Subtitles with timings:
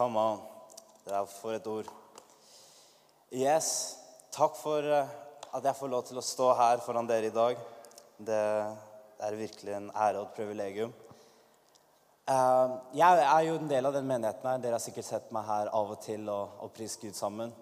[0.00, 0.38] Come on.
[1.04, 1.88] Det er for et ord.
[3.36, 3.66] Yes.
[4.32, 5.10] Takk for eh,
[5.52, 7.58] at jeg får lov til å stå her foran dere i dag.
[8.16, 8.38] Det
[9.26, 10.94] er virkelig en ære og et privilegium.
[12.32, 14.62] Eh, Jeg er jo en del av den menigheten her.
[14.62, 17.52] Dere har sikkert sett meg her av og til og, og prist Gud sammen.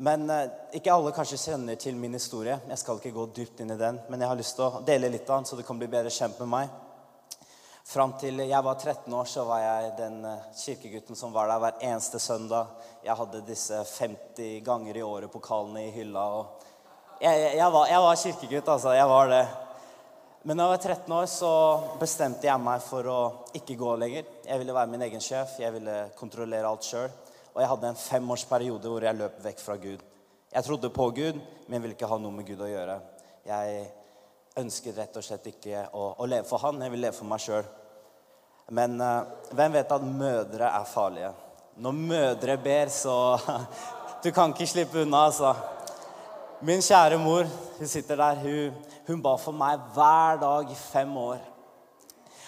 [0.00, 0.48] Men eh,
[0.80, 2.56] ikke alle kanskje kjenner til min historie.
[2.72, 5.12] Jeg skal ikke gå dypt inn i den, men jeg har lyst til å dele
[5.12, 6.72] litt av den, så du kan bli bedre kjent med meg.
[7.84, 11.60] Fram til jeg var 13 år, så var jeg den eh, kirkegutten som var der
[11.60, 12.70] hver eneste søndag.
[13.04, 16.22] Jeg hadde disse 50 ganger i året pokalene i hylla.
[17.20, 18.94] jeg, jeg, var, jeg var kirkegutt, altså.
[18.96, 19.42] Jeg var det.
[20.48, 21.50] Men da jeg var 13 år, så
[22.00, 23.18] bestemte jeg meg for å
[23.60, 24.32] ikke gå lenger.
[24.48, 25.58] Jeg ville være min egen sjef.
[25.60, 27.12] Jeg ville kontrollere alt sjøl.
[27.52, 30.00] Og jeg hadde en femårsperiode hvor jeg løp vekk fra Gud.
[30.54, 31.36] Jeg trodde på Gud,
[31.68, 32.96] men ville ikke ha noe med Gud å gjøre.
[33.44, 33.84] Jeg
[34.60, 36.82] ønsket rett og slett ikke å, å leve for han.
[36.82, 37.66] Jeg vil leve for meg sjøl.
[38.74, 41.32] Men uh, hvem vet at mødre er farlige?
[41.82, 43.16] Når mødre ber, så
[44.24, 45.50] Du kan ikke slippe unna, altså.
[46.64, 47.44] Min kjære mor,
[47.76, 48.38] hun sitter der.
[48.40, 51.42] Hun, hun ba for meg hver dag i fem år.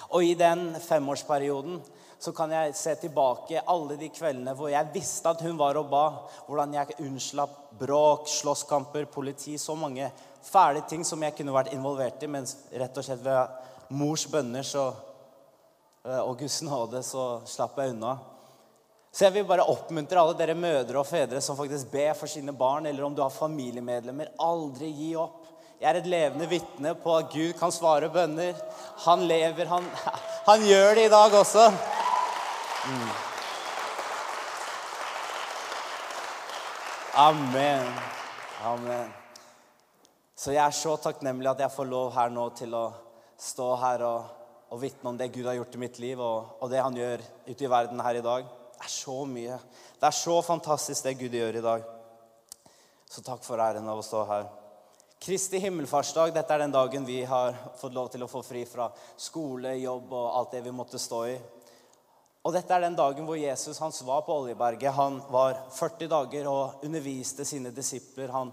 [0.08, 1.82] Og i den femårsperioden
[2.26, 5.86] så kan jeg se tilbake alle de kveldene hvor jeg visste at hun var og
[5.92, 6.04] ba.
[6.48, 9.54] Hvordan jeg unnslapp bråk, slåsskamper, politi.
[9.58, 10.08] Så mange
[10.42, 12.30] fæle ting som jeg kunne vært involvert i.
[12.30, 12.48] Men
[12.82, 14.88] rett og slett ved mors bønner så,
[16.02, 18.16] eh, og Guds nåde så slapp jeg unna.
[19.14, 22.52] Så jeg vil bare oppmuntre alle dere mødre og fedre som faktisk ber for sine
[22.52, 25.44] barn, eller om du har familiemedlemmer, aldri gi opp.
[25.78, 28.58] Jeg er et levende vitne på at Gud kan svare bønner.
[29.06, 29.86] Han lever, han,
[30.50, 31.70] han gjør det i dag også.
[32.86, 33.08] Mm.
[37.14, 37.86] Amen.
[38.62, 39.08] Amen.
[40.36, 42.84] Så jeg er så takknemlig at jeg får lov her nå til å
[43.42, 44.28] stå her og,
[44.70, 47.24] og vitne om det Gud har gjort i mitt liv, og, og det han gjør
[47.48, 48.46] ute i verden her i dag.
[48.76, 49.58] Det er så mye.
[49.98, 51.90] Det er så fantastisk det Gud gjør i dag.
[53.10, 54.46] Så takk for æren av å stå her.
[55.26, 58.92] Kristi himmelfartsdag, dette er den dagen vi har fått lov til å få fri fra
[59.18, 61.36] skole, jobb og alt det vi måtte stå i.
[62.46, 64.92] Og dette er den dagen hvor Jesus han var på Oljeberget.
[64.94, 68.30] Han var 40 dager og underviste sine disipler.
[68.30, 68.52] Han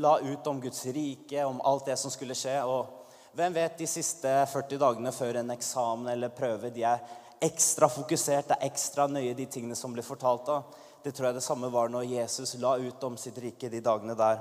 [0.00, 2.56] la ut om Guds rike, om alt det som skulle skje.
[2.64, 7.04] Og hvem vet, de siste 40 dagene før en eksamen eller prøve, de er
[7.44, 10.48] ekstra fokusert, det er ekstra nøye, de tingene som blir fortalt.
[10.48, 10.80] av.
[11.04, 14.16] Det tror jeg det samme var når Jesus la ut om sitt rike de dagene
[14.16, 14.40] der.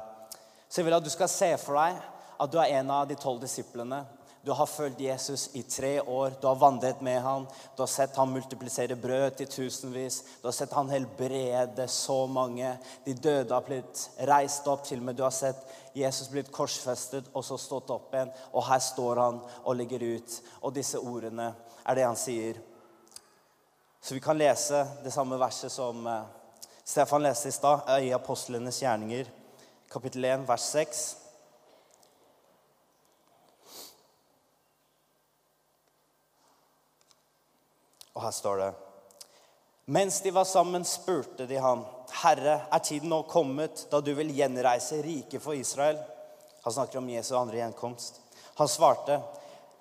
[0.70, 2.00] Så jeg vil at du skal se for deg
[2.40, 4.06] at du er en av de tolv disiplene.
[4.46, 6.34] Du har fulgt Jesus i tre år.
[6.42, 7.46] Du har vandret med ham.
[7.76, 10.18] Du har sett ham multiplisere brød til tusenvis.
[10.42, 12.74] Du har sett ham helbrede så mange.
[13.06, 14.84] De døde har blitt reist opp.
[14.84, 15.64] Til og med du har sett
[15.96, 18.36] Jesus blitt korsfestet og så stått opp igjen.
[18.52, 20.38] Og her står han og ligger ut.
[20.60, 21.54] Og disse ordene
[21.88, 22.60] er det han sier.
[24.04, 26.24] Så vi kan lese det samme verset som eh,
[26.84, 29.30] Stefan leste i stad, i Apostlenes gjerninger,
[29.88, 31.06] kapittel 1, vers 6.
[38.14, 38.72] Og her står det
[39.86, 41.84] Mens de var sammen, spurte de ham,
[42.24, 45.98] Herre, er tiden nå kommet da du vil gjenreise riket for Israel?
[46.64, 48.22] Han snakker om Jesu andre gjenkomst.
[48.56, 49.18] Han svarte,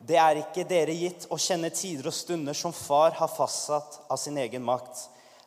[0.02, 4.18] det er ikke dere gitt å kjenne tider og stunder som far har fastsatt av
[4.18, 5.04] sin egen makt.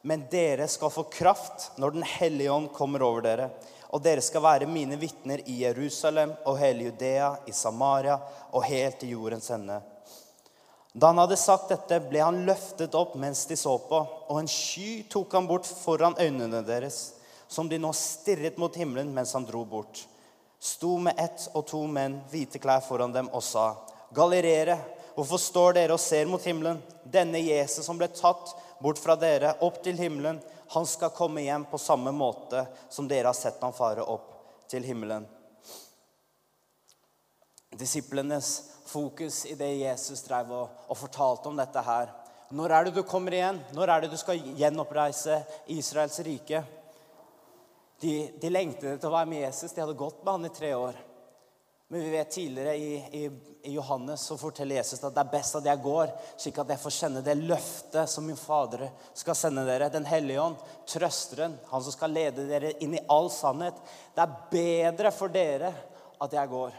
[0.08, 3.50] Men dere skal få kraft når Den hellige ånd kommer over dere.
[3.92, 8.16] Og dere skal være mine vitner i Jerusalem og hele Judea, i Samaria
[8.54, 9.82] og helt til jordens ende.
[10.96, 14.48] Da han hadde sagt dette, ble han løftet opp mens de så på, og en
[14.48, 17.18] sky tok han bort foran øynene deres,
[17.52, 20.06] som de nå stirret mot himmelen mens han dro bort.
[20.56, 23.74] Sto med ett og to menn, hvite klær foran dem, og sa,
[24.16, 24.78] Galerere,
[25.18, 26.80] hvorfor står dere og ser mot himmelen?
[27.04, 30.40] Denne Jesus som ble tatt bort fra dere, opp til himmelen,
[30.72, 34.32] han skal komme hjem på samme måte som dere har sett ham fare opp
[34.72, 35.28] til himmelen.
[37.76, 42.14] Disiplenes fokus i det Jesus drev og, og, fortalte om dette her.
[42.56, 43.60] Når er det du kommer igjen?
[43.74, 45.42] Når er det du skal gjenoppreise
[45.74, 46.62] Israels rike?
[48.02, 49.74] De, de lengtet etter å være med Jesus.
[49.74, 50.98] De hadde gått med han i tre år.
[51.88, 53.26] Men vi vet tidligere i, i,
[53.64, 56.82] i, Johannes så forteller Jesus at det er best at jeg går, slik at jeg
[56.82, 59.92] får kjenne det løftet som min Fader skal sende dere.
[59.94, 60.58] Den hellige ånd,
[60.90, 63.78] trøsteren, han som skal lede dere inn i all sannhet.
[64.18, 65.72] Det er bedre for dere
[66.26, 66.74] at jeg går,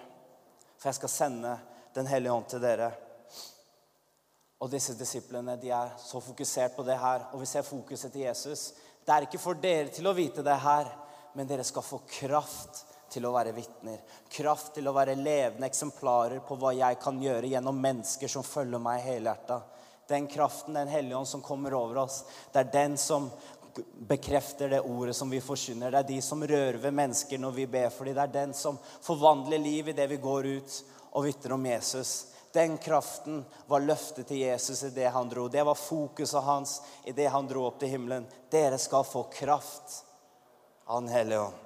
[0.74, 1.54] for jeg skal sende
[1.96, 2.90] Den hellige ånd til dere.
[4.60, 8.26] Og disse disiplene de er så fokusert på det her, og vi ser fokuset til
[8.26, 8.66] Jesus.
[9.04, 10.90] Det er ikke for dere til å vite det her,
[11.36, 12.82] men dere skal få kraft
[13.12, 14.02] til å være vitner.
[14.32, 18.82] Kraft til å være levende eksemplarer på hva jeg kan gjøre gjennom mennesker som følger
[18.82, 19.60] meg helhjerta.
[20.08, 23.30] Den kraften, Den hellige ånd som kommer over oss, det er den som
[24.08, 25.90] bekrefter det ordet som vi forsyner.
[25.90, 28.14] Det er de som rører ved mennesker når vi ber for dem.
[28.14, 30.78] Det er den som forvandler liv i det vi går ut
[31.16, 32.26] og vitner om Jesus.
[32.52, 35.46] Den kraften var løftet til Jesus i det han dro.
[35.48, 38.26] Det var fokuset hans i det han dro opp til himmelen.
[38.52, 40.02] Dere skal få kraft
[40.86, 41.62] av Den hellige ånd.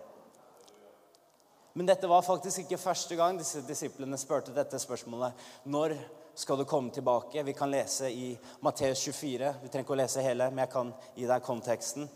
[1.73, 5.45] Men dette var faktisk ikke første gang disse disiplene spurte dette spørsmålet.
[5.71, 5.95] Når
[6.35, 7.43] skal du komme tilbake?
[7.43, 9.53] Vi kan lese i Matteus 24.
[9.63, 12.11] Vi trenger ikke å lese hele, men jeg kan gi deg konteksten.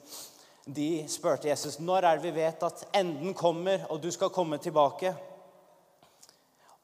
[0.64, 4.58] De spurte Jesus når er det vi vet at enden kommer, og du skal komme
[4.58, 5.14] tilbake.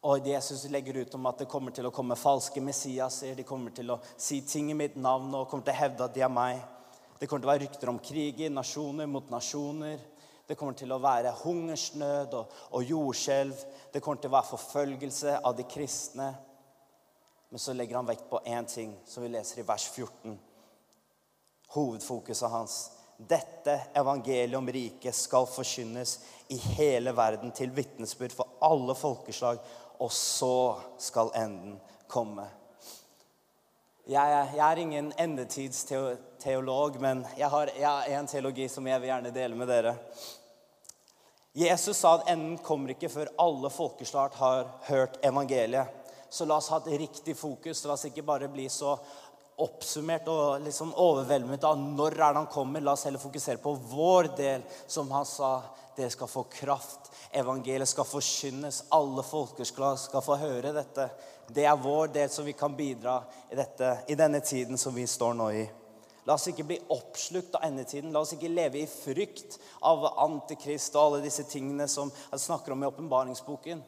[0.01, 3.35] Og Jesus legger ut om at det kommer til å komme falske messiaser.
[3.37, 6.15] De kommer til å si ting i mitt navn og kommer til å hevde at
[6.15, 6.63] de er meg.
[7.21, 10.01] Det kommer til å være rykter om krig i nasjoner mot nasjoner.
[10.49, 13.67] Det kommer til å være hungersnød og, og jordskjelv.
[13.93, 16.31] Det kommer til å være forfølgelse av de kristne.
[17.51, 20.39] Men så legger han vekt på én ting, som vi leser i vers 14.
[21.75, 22.79] Hovedfokuset hans.
[23.21, 26.17] Dette evangeliet om riket skal forkynnes
[26.49, 29.61] i hele verden til vitnesbyrd for alle folkeslag,
[30.01, 31.77] og så skal enden
[32.09, 32.49] komme.
[34.11, 39.13] Jeg, jeg er ingen endetidsteolog, men jeg har, jeg har en teologi som jeg vil
[39.13, 39.95] gjerne dele med dere.
[41.55, 45.97] Jesus sa at enden kommer ikke før alle folkeslag har hørt evangeliet.
[46.31, 47.85] Så la oss ha et riktig fokus.
[47.85, 48.95] La oss ikke bare bli så
[49.65, 52.85] oppsummert og liksom overveldet av når er det han kommer.
[52.85, 55.59] La oss heller fokusere på vår del, som han sa.
[55.97, 57.11] Det skal få kraft.
[57.33, 58.85] Evangeliet skal forkynnes.
[58.97, 61.11] Alle folkeslag skal få høre dette.
[61.51, 63.21] Det er vår del, som vi kan bidra
[63.51, 65.69] i, dette, i denne tiden som vi står nå i.
[66.29, 68.13] La oss ikke bli oppslukt av endetiden.
[68.15, 69.59] La oss ikke leve i frykt
[69.89, 73.83] av antikrist og alle disse tingene som han snakker om i åpenbaringsboken.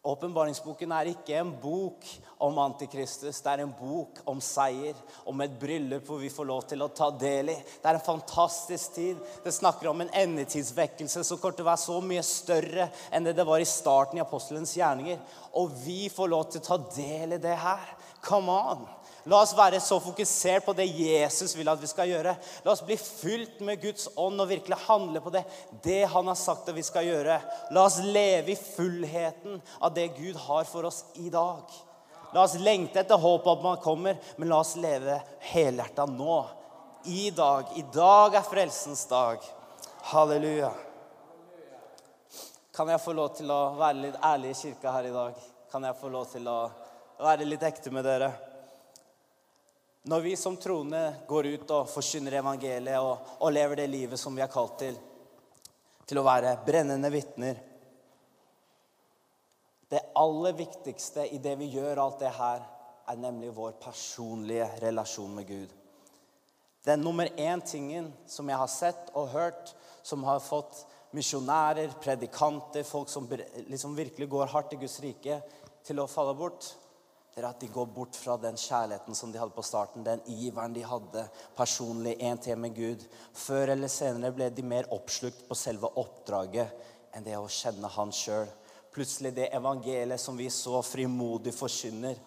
[0.00, 2.06] Åpenbaringsboken er ikke en bok
[2.40, 3.42] om Antikristus.
[3.44, 4.96] Det er en bok om seier,
[5.28, 7.56] om et bryllup hvor vi får lov til å ta del i.
[7.60, 9.20] Det er en fantastisk tid.
[9.44, 13.36] Det snakker om en endetidsvekkelse som kommer til å være så mye større enn det
[13.36, 15.20] det var i starten i apostelens gjerninger.
[15.60, 17.92] Og vi får lov til å ta del i det her.
[18.24, 18.88] Come on!
[19.28, 22.32] La oss være så fokusert på det Jesus vil at vi skal gjøre.
[22.64, 25.44] La oss bli fylt med Guds ånd og virkelig handle på det.
[25.84, 27.36] Det han har sagt at vi skal gjøre.
[27.76, 31.68] La oss leve i fullheten av det Gud har for oss i dag.
[32.32, 35.18] La oss lengte etter håpet om man kommer, men la oss leve
[35.50, 36.40] helhjerta nå.
[37.04, 37.72] I dag.
[37.76, 39.44] I dag er frelsens dag.
[40.12, 40.72] Halleluja.
[42.76, 45.40] Kan jeg få lov til å være litt ærlig i kirka her i dag?
[45.72, 46.60] Kan jeg få lov til å
[47.20, 48.30] være litt ekte med dere?
[50.10, 54.34] Når vi som troende går ut og forkynner evangeliet og, og, lever det livet som
[54.34, 54.96] vi er kalt til,
[56.02, 57.60] til å være brennende vitner
[59.90, 62.66] Det aller viktigste i det vi gjør, alt det her,
[63.06, 65.78] er nemlig vår personlige relasjon med Gud.
[66.86, 70.84] Den nummer én tingen som jeg har sett og hørt, som har fått
[71.14, 73.30] misjonærer, predikanter, folk som
[73.68, 75.42] liksom virkelig går hardt i Guds rike,
[75.86, 76.72] til å falle bort,
[77.34, 80.22] det er at de går bort fra den kjærligheten som de hadde på starten, den
[80.26, 83.04] iveren de hadde personlig én til med Gud.
[83.32, 86.74] Før eller senere ble de mer oppslukt på selve oppdraget
[87.14, 88.50] enn det å kjenne Han sjøl.
[88.90, 92.18] Plutselig det evangeliet som vi så frimodig forkynner,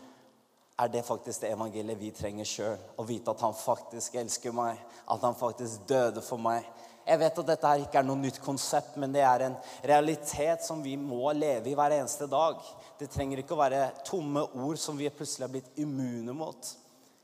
[0.79, 2.79] er det faktisk det evangeliet vi trenger sjøl.
[2.97, 6.63] Å vite at han faktisk elsker meg, at han faktisk døde for meg.
[7.03, 10.63] Jeg vet at dette her ikke er noe nytt konsept, men det er en realitet
[10.63, 12.63] som vi må leve i hver eneste dag.
[12.99, 16.71] Det trenger ikke å være tomme ord som vi plutselig har blitt immune mot.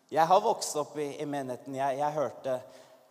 [0.09, 1.75] Jeg har vokst opp i, i menigheten.
[1.77, 2.59] Jeg, jeg, hørte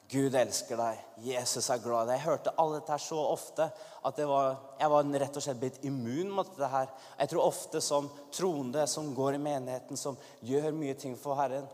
[0.08, 2.16] 'Gud elsker deg', 'Jesus er glad i deg'.
[2.16, 3.68] Jeg hørte alle dette her så ofte
[4.08, 6.88] at var, jeg var rett og slett blitt immun mot dette her.
[7.18, 11.68] Jeg tror ofte som troende som går i menigheten, som gjør mye ting for Herren,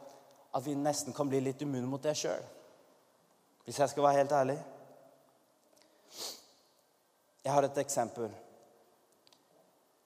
[0.53, 2.43] at vi nesten kan bli litt immune mot det sjøl.
[3.65, 4.59] Hvis jeg skal være helt ærlig.
[7.45, 8.29] Jeg har et eksempel.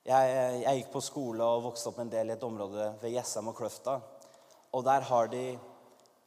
[0.08, 0.28] Jeg,
[0.62, 3.58] jeg, gikk på skole og vokste opp en del i et område ved Jessheim og
[3.58, 3.98] Kløfta.
[4.72, 5.42] Og der har de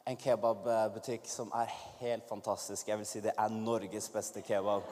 [0.06, 2.86] en kebabbutikk som er helt fantastisk.
[2.86, 4.86] Jeg vil si det er Norges beste kebab.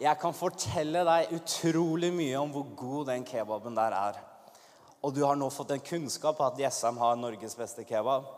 [0.00, 4.24] Jeg kan fortelle deg utrolig mye om hvor god den kebaben der er.
[5.04, 8.32] Og du har nå fått en kunnskap på at Jessheim har Norges beste kebab.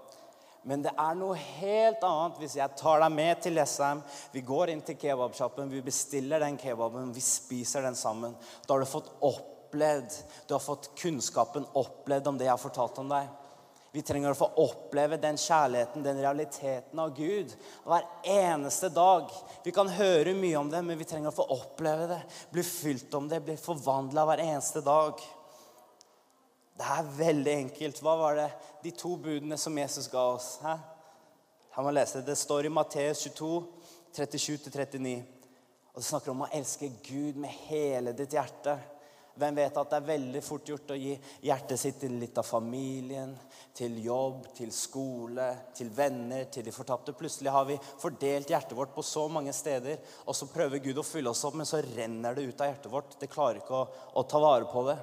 [0.68, 4.02] Men det er noe helt annet hvis jeg tar deg med til Jessheim.
[4.34, 8.36] Vi går inn til kebabsjappen, vi bestiller den kebaben, vi spiser den sammen.
[8.66, 13.00] Da har du fått opplevd, du har fått kunnskapen opplevd om det jeg har fortalt
[13.00, 13.30] om deg.
[13.90, 17.50] Vi trenger å få oppleve den kjærligheten, den realiteten av Gud
[17.82, 19.32] hver eneste dag.
[19.64, 22.20] Vi kan høre mye om det, men vi trenger å få oppleve det.
[22.52, 25.18] Bli fylt om det, bli forvandla hver eneste dag.
[26.80, 27.98] Det er veldig enkelt.
[28.00, 28.46] Hva var det
[28.80, 30.54] de to budene som Jesus ga oss?
[30.62, 30.78] Hæ?
[31.74, 32.22] Her må lese.
[32.24, 33.50] Det står i Matteus 22,
[34.16, 35.12] 37-39.
[35.92, 38.78] Og Det snakker om å elske Gud med hele ditt hjerte.
[39.36, 41.12] Hvem vet at det er veldig fort gjort å gi
[41.44, 43.36] hjertet sitt til litt av familien,
[43.76, 45.46] til jobb, til skole,
[45.76, 47.14] til venner, til de fortapte.
[47.16, 51.06] Plutselig har vi fordelt hjertet vårt på så mange steder, og så prøver Gud å
[51.06, 53.20] fylle oss opp, men så renner det ut av hjertet vårt.
[53.20, 54.98] Det klarer ikke å, å ta vare på det.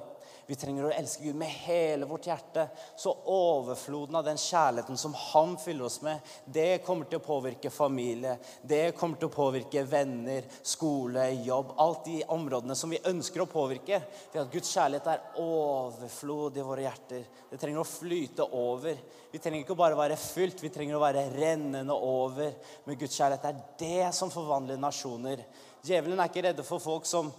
[0.48, 2.62] Vi trenger å elske Gud med hele vårt hjerte.
[2.96, 7.68] Så overfloden av den kjærligheten som han fyller oss med, det kommer til å påvirke
[7.68, 11.74] familie, det kommer til å påvirke venner, skole, jobb.
[11.84, 14.00] Alt de områdene som vi ønsker å påvirke.
[14.30, 17.28] For at Guds kjærlighet er overflod i våre hjerter.
[17.50, 18.96] Det trenger å flyte over.
[19.28, 22.56] Vi trenger ikke bare være fylt, vi trenger å være rennende over
[22.88, 23.44] med Guds kjærlighet.
[23.52, 25.44] Er det som forvandler nasjoner.
[25.86, 27.30] Djevelen er ikke redde for folk som,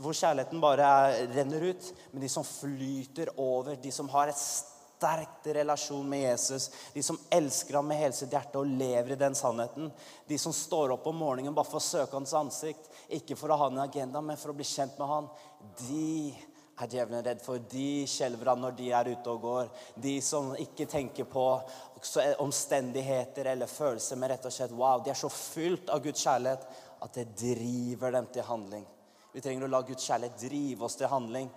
[0.00, 4.40] hvor kjærligheten bare er, renner ut, men de som flyter over, de som har et
[4.40, 9.20] sterkt relasjon med Jesus, de som elsker ham med hele sitt hjerte og lever i
[9.20, 9.92] den sannheten.
[10.28, 13.60] De som står opp om morgenen bare for å søke hans ansikt, ikke for å
[13.60, 15.30] ha en agenda, men for å bli kjent med han.
[15.84, 16.34] De
[16.80, 17.60] er djevelen redd for.
[17.70, 19.68] De skjelver han når de er ute og går.
[20.06, 21.44] De som ikke tenker på
[22.42, 26.66] omstendigheter eller følelser, men rett og slett wow, de er så fylt av Guds kjærlighet
[27.04, 28.84] at det driver dem til handling.
[29.34, 31.50] Vi trenger å la Guds kjærlighet drive oss til handling.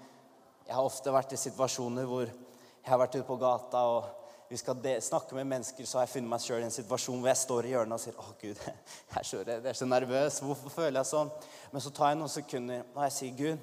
[0.67, 4.07] Jeg har ofte vært i situasjoner hvor jeg har vært ute på gata og
[4.47, 7.27] vi skal snakke med mennesker, så har jeg funnet meg sjøl i en situasjon hvor
[7.27, 8.61] jeg står i hjørnet og sier 'Å, Gud,
[9.11, 10.39] jeg er så redd, jeg er så nervøs.
[10.39, 11.31] Hvorfor føler jeg sånn?'
[11.71, 13.59] Men så tar jeg noen sekunder og jeg sier, 'Gud,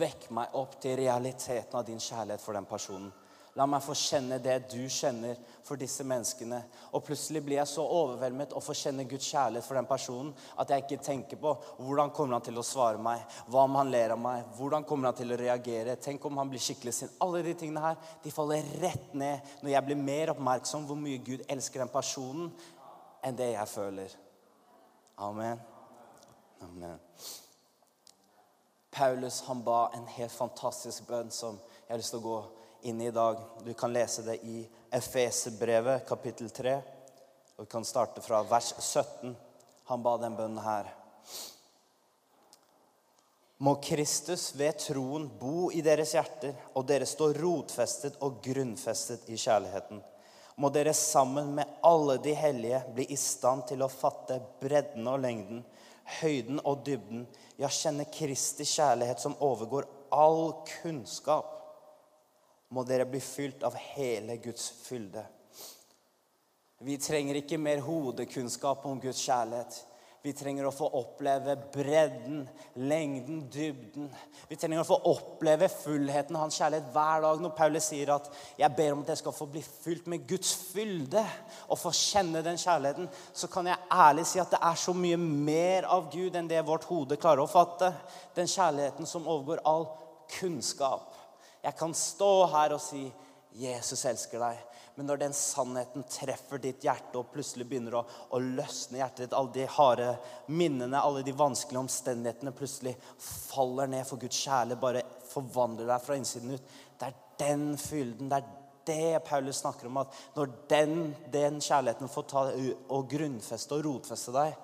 [0.00, 3.12] vekk meg opp til realiteten av din kjærlighet for den personen.'
[3.58, 6.60] La meg få kjenne det du kjenner for disse menneskene.
[6.94, 10.30] Og plutselig blir jeg så overveldet og får kjenne Guds kjærlighet for den personen
[10.62, 13.90] at jeg ikke tenker på hvordan kommer han til å svare meg, hva om han
[13.90, 17.16] ler av meg, hvordan kommer han til å reagere, tenk om han blir skikkelig sint.
[17.24, 21.18] Alle de tingene her de faller rett ned når jeg blir mer oppmerksom hvor mye
[21.26, 22.52] Gud elsker den personen,
[23.26, 24.14] enn det jeg føler.
[25.26, 25.58] Amen.
[26.62, 27.02] Amen.
[28.94, 32.38] Paulus han ba en helt fantastisk bønn som jeg har lyst til å gå
[32.88, 33.36] inn i dag.
[33.64, 36.76] Du kan lese det i Efesebrevet, kapittel 3.
[37.56, 39.36] Og vi kan starte fra vers 17.
[39.84, 40.88] Han ba den bønnen her.
[43.58, 49.36] Må Kristus ved troen bo i deres hjerter, og dere stå rotfestet og grunnfestet i
[49.36, 50.00] kjærligheten.
[50.58, 55.20] Må dere sammen med alle de hellige bli i stand til å fatte bredden og
[55.26, 55.60] lengden,
[56.22, 57.26] høyden og dybden,
[57.58, 61.57] ja, kjenne Kristi kjærlighet som overgår all kunnskap
[62.74, 65.24] må dere bli fylt av hele Guds fylde.
[66.84, 69.80] Vi trenger ikke mer hodekunnskap om Guds kjærlighet.
[70.22, 72.40] Vi trenger å få oppleve bredden,
[72.74, 74.08] lengden, dybden.
[74.50, 77.42] Vi trenger å få oppleve fullheten av hans kjærlighet hver dag.
[77.42, 80.54] Når Paulus sier at 'jeg ber om at jeg skal få bli fylt med Guds
[80.54, 81.24] fylde'
[81.68, 85.16] og få kjenne den kjærligheten, så kan jeg ærlig si at det er så mye
[85.16, 87.94] mer av Gud enn det vårt hode klarer å fatte.
[88.34, 89.86] Den kjærligheten som overgår all
[90.28, 91.14] kunnskap.
[91.62, 93.06] Jeg kan stå her og si
[93.58, 94.64] 'Jesus elsker deg'.
[94.98, 99.36] Men når den sannheten treffer ditt hjerte og plutselig begynner å, å løsne hjertet ditt,
[99.38, 100.08] alle de harde
[100.50, 106.16] minnene, alle de vanskelige omstendighetene plutselig faller ned for Guds kjærlighet, bare forvandler deg fra
[106.18, 106.72] innsiden ut.
[106.98, 108.48] Det er den fylden, det er
[108.88, 110.00] det Paulus snakker om.
[110.02, 114.58] At når den, den kjærligheten får ta og grunnfeste og rotfeste deg,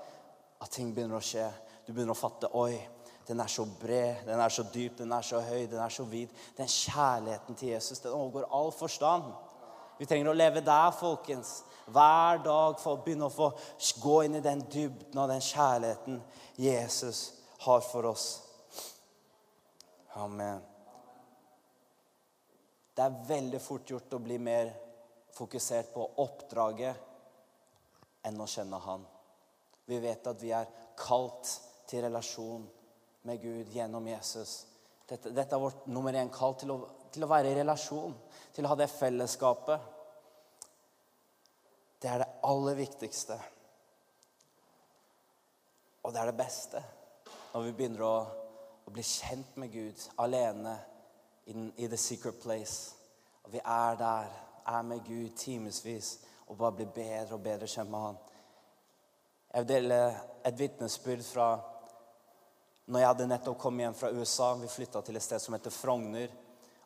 [0.65, 1.47] at ting begynner å skje.
[1.87, 2.79] Du begynner å fatte Oi,
[3.27, 6.05] den er så bred, den er så dyp, den er så høy, den er så
[6.05, 6.29] vid.
[6.57, 9.33] Den kjærligheten til Jesus den overgår all forstand.
[9.99, 11.63] Vi trenger å leve der, folkens.
[11.87, 13.51] Hver dag for å begynne å få
[14.03, 16.21] gå inn i den dybden av den kjærligheten
[16.61, 17.33] Jesus
[17.65, 18.29] har for oss.
[20.21, 20.61] Amen.
[22.95, 24.71] Det er veldig fort gjort å bli mer
[25.35, 26.95] fokusert på oppdraget
[28.29, 29.03] enn å kjenne Han.
[29.85, 31.51] Vi vet at vi er kalt
[31.91, 32.65] til relasjon
[33.25, 34.67] med Gud gjennom Jesus.
[35.09, 36.79] Dette, dette er vårt nummer én kall til å,
[37.13, 38.15] til å være i relasjon,
[38.53, 39.91] til å ha det fellesskapet.
[42.01, 43.39] Det er det aller viktigste.
[46.05, 46.85] Og det er det beste
[47.55, 48.15] når vi begynner å,
[48.85, 50.75] å bli kjent med Gud alene
[51.49, 52.93] in, i the secret place.
[53.45, 54.33] Og vi er der,
[54.69, 58.19] er med Gud timevis og bare blir bedre og bedre kjent med Han.
[59.55, 60.01] Jeg vil dele
[60.45, 61.49] et vitnesbyrd fra
[62.85, 64.51] når jeg hadde nettopp kommet hjem fra USA.
[64.61, 66.33] Vi flytta til et sted som heter Frogner.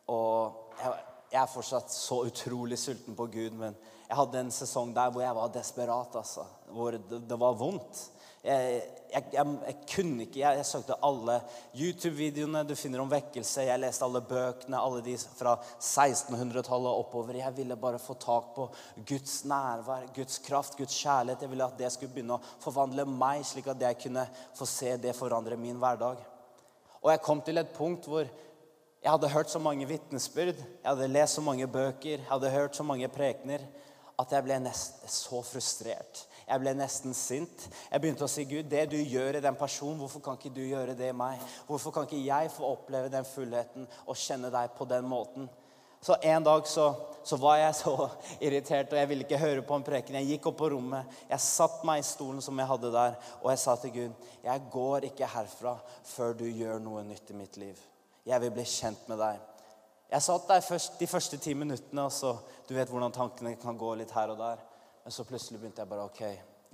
[0.09, 3.75] Og jeg, er fortsatt så utrolig sulten på Gud, men
[4.07, 6.15] jeg hadde en sesong der hvor jeg var desperat.
[6.15, 6.45] altså.
[6.71, 8.05] Hvor det var vondt.
[8.39, 8.75] Jeg,
[9.11, 11.33] jeg, jeg, jeg kunne ikke Jeg, søkte alle
[11.75, 13.65] YouTube-videoene du finner om vekkelse.
[13.67, 17.41] Jeg leste alle bøkene, alle de fra 1600-tallet oppover.
[17.41, 18.69] Jeg ville bare få tak på
[19.09, 21.43] Guds nærvær, Guds kraft, Guds kjærlighet.
[21.43, 24.23] Jeg ville at det skulle begynne å forvandle meg, slik at jeg kunne
[24.55, 26.23] få se det forandre min hverdag.
[27.03, 31.11] Og jeg kom til et punkt hvor jeg hadde hørt så mange vitnesbyrd, jeg hadde
[31.11, 33.63] lest så mange bøker, jeg hadde hørt så mange prekener,
[34.19, 36.25] at jeg ble nesten så frustrert.
[36.49, 37.67] Jeg ble nesten sint.
[37.91, 40.63] Jeg begynte å si, 'Gud, det du gjør i den personen, hvorfor kan ikke du
[40.65, 44.73] gjøre det i meg?' 'Hvorfor kan ikke jeg få oppleve den fullheten og kjenne deg
[44.77, 45.49] på den måten?'
[46.01, 48.09] Så En dag så, så var jeg så
[48.45, 50.15] irritert, og jeg ville ikke høre på en preken.
[50.15, 53.49] Jeg gikk opp på rommet, jeg satte meg i stolen som jeg hadde der, og
[53.51, 54.13] jeg sa til Gud,
[54.43, 57.85] 'Jeg går ikke herfra før du gjør noe nytt i mitt liv.'
[58.25, 59.39] Jeg vil bli kjent med deg.
[60.09, 62.37] Jeg satt der først, de første ti minuttene, og så
[62.69, 64.59] Du vet hvordan tankene kan gå litt her og der.
[65.03, 66.23] Men så plutselig begynte jeg bare OK,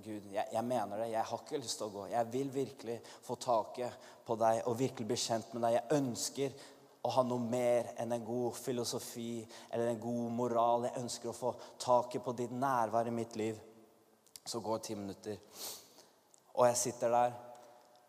[0.04, 1.12] Gud, jeg, jeg mener det.
[1.14, 2.06] Jeg har ikke lyst til å gå.
[2.12, 5.78] Jeg vil virkelig få taket på deg og virkelig bli kjent med deg.
[5.78, 6.58] Jeg ønsker
[7.06, 10.88] å ha noe mer enn en god filosofi eller en god moral.
[10.90, 13.60] Jeg ønsker å få taket på ditt nærvær i mitt liv.
[14.46, 15.40] Så går ti minutter,
[16.54, 17.32] og jeg sitter der,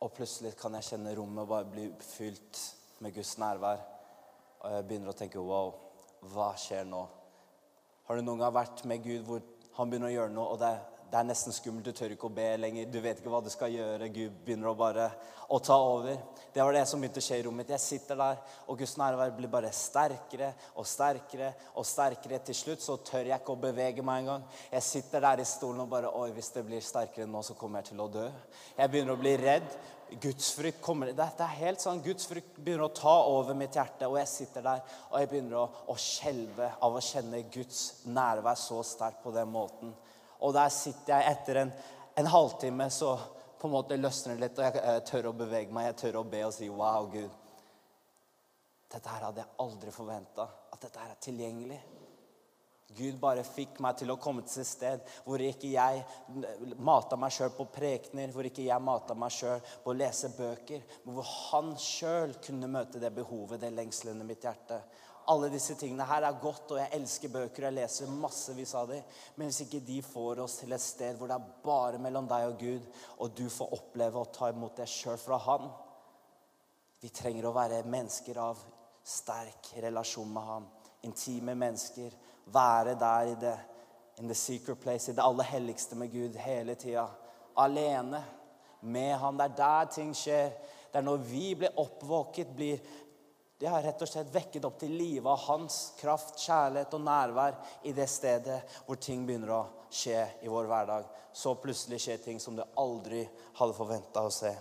[0.04, 2.61] og plutselig kan jeg kjenne rommet bare bli fylt
[3.00, 3.80] med Guds nærvær.
[4.61, 5.73] Og jeg begynner å tenke wow,
[6.35, 7.00] hva skjer nå?
[8.06, 9.40] Har du noen gang vært med Gud hvor
[9.76, 10.73] han begynner å gjøre noe, og det,
[11.11, 11.85] det er nesten skummelt?
[11.85, 12.88] Du tør ikke å be lenger.
[12.88, 14.09] Du vet ikke hva du skal gjøre.
[14.14, 15.11] Gud begynner å bare
[15.52, 16.16] å ta over.
[16.52, 17.75] Det var det som begynte å skje i rommet mitt.
[17.76, 21.52] Jeg sitter der, og Guds nærvær blir bare sterkere og sterkere.
[21.76, 22.40] Og sterkere.
[22.49, 24.47] Til slutt så tør jeg ikke å bevege meg engang.
[24.73, 27.85] Jeg sitter der i stolen og bare Oi, hvis det blir sterkere nå, så kommer
[27.85, 28.26] jeg til å dø.
[28.78, 29.68] Jeg begynner å bli redd.
[30.10, 34.30] Gudsfrykt kommer Det er helt sånn, Gudsfrykt begynner å ta over mitt hjerte, og jeg
[34.30, 39.25] sitter der og jeg begynner å, å skjelve av å kjenne Guds nærvær så sterkt
[39.25, 39.94] på den måten.
[40.46, 41.72] Og der sitter jeg etter en,
[42.22, 43.16] en halvtime, så
[43.58, 46.20] på en måte løsner det litt, og jeg, jeg tør å bevege meg, jeg tør
[46.20, 47.42] å be og si wow, Gud.
[48.92, 50.46] Dette her hadde jeg aldri forventa.
[50.70, 51.80] At dette her er tilgjengelig.
[52.96, 56.04] Gud bare fikk meg til å komme til et sted hvor ikke jeg
[56.78, 60.87] mata meg sjøl på prekener, hvor ikke jeg mata meg sjøl på å lese bøker,
[61.04, 64.80] men hvor han sjøl kunne møte det behovet, det lengselen i mitt hjerte.
[65.28, 68.92] Alle disse tingene her er godt, og jeg elsker bøker, og jeg leser massevis av
[68.92, 69.16] dem.
[69.35, 72.46] Men hvis ikke de får oss til et sted hvor det er bare mellom deg
[72.52, 72.87] og Gud,
[73.18, 75.66] og du får oppleve å ta imot det sjøl fra Han
[77.02, 78.62] Vi trenger å være mennesker av
[79.06, 80.70] sterk relasjon med Han.
[81.06, 82.14] Intime mennesker
[82.52, 83.56] være der i det
[84.18, 87.09] in the secret place, i det aller helligste med Gud hele tida.
[87.56, 88.22] Alene
[88.80, 89.37] med Han.
[89.37, 90.52] Det er der ting skjer.
[90.92, 92.80] Det er når vi blir oppvåket, blir
[93.59, 97.54] det har rett og slett vekket opp til live av hans kraft, kjærlighet og nærvær
[97.88, 101.06] i det stedet hvor ting begynner å skje i vår hverdag.
[101.32, 103.22] Så plutselig skjer ting som du aldri
[103.56, 104.52] hadde forventa å se.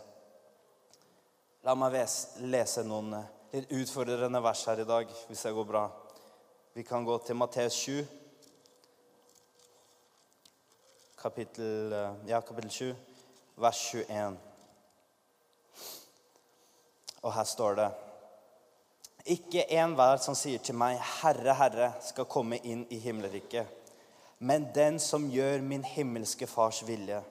[1.68, 1.98] La meg
[2.48, 5.86] lese noen eh, litt utfordrende vers her i dag, hvis det går bra.
[6.76, 8.06] Vi kan gå til Matteus 7,
[11.22, 12.96] kapittel, eh, ja, kapittel 7,
[13.56, 14.38] vers 21.
[17.22, 17.88] Og her står det
[19.26, 23.68] Ikke enhver som sier til meg, 'Herre, Herre', skal komme inn i himmelriket,
[24.40, 27.24] men den som gjør min himmelske Fars vilje.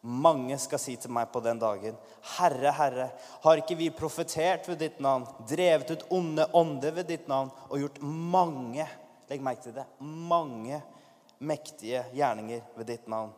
[0.00, 1.96] Mange skal si til meg på den dagen,
[2.38, 3.10] 'Herre, Herre,
[3.42, 7.78] har ikke vi profetert ved ditt navn?' 'Drevet ut onde ånder ved ditt navn?' 'Og
[7.78, 8.88] gjort mange
[9.28, 10.82] legg merke til det, mange
[11.38, 13.34] mektige gjerninger ved ditt navn.'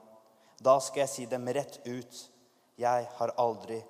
[0.63, 2.31] 'Da skal jeg si dem rett ut.'
[2.79, 3.83] 'Jeg har aldri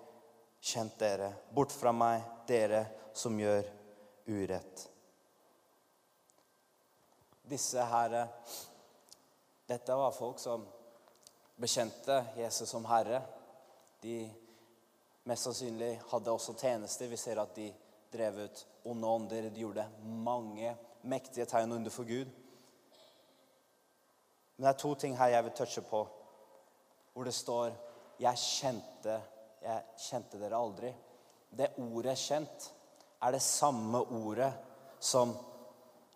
[0.62, 1.32] kjent dere.
[1.54, 3.68] Bort fra meg, dere som gjør
[4.28, 4.88] urett.'
[7.44, 8.28] Disse her
[9.68, 10.64] Dette var folk som
[11.62, 13.22] bekjente Jesus som Herre.
[14.02, 14.16] De
[15.30, 17.10] mest sannsynlig hadde også tjenester.
[17.10, 17.68] Vi ser at de
[18.12, 19.50] drev ut onde ånder.
[19.50, 20.74] De gjorde mange
[21.06, 22.30] mektige tegn under for Gud.
[24.56, 26.02] Men det er to ting her jeg vil touche på,
[27.12, 27.72] hvor det står
[28.20, 29.22] 'Jeg kjente,
[29.62, 30.94] jeg kjente dere aldri'.
[31.50, 32.70] Det ordet 'kjent'
[33.22, 34.52] er det samme ordet
[35.00, 35.36] som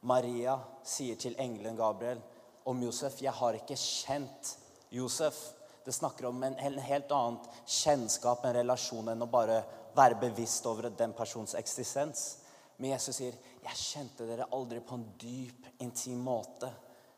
[0.02, 2.22] Maria sier til engelen Gabriel
[2.64, 3.22] om Josef.
[3.22, 4.58] 'Jeg har ikke kjent
[4.90, 5.52] Josef.
[5.84, 9.60] Det snakker om en helt annet kjennskap, en relasjon, enn å bare
[9.96, 12.38] være bevisst over den persons eksistens.
[12.76, 16.72] Men Jesus sier, 'Jeg kjente dere aldri på en dyp, intim måte.'